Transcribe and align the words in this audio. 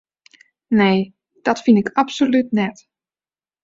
Nee, 0.73 1.15
dat 1.41 1.61
fyn 1.61 1.77
ik 1.77 1.91
absolút 1.93 2.51
net. 2.51 2.85